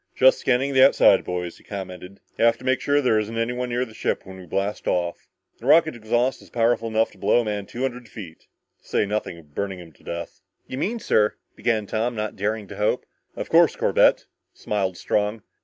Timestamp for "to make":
2.57-2.81